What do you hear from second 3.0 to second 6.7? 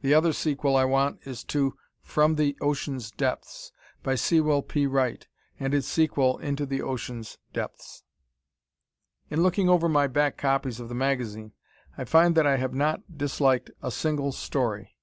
Depths," by Sewell P. Wright, and its sequel "Into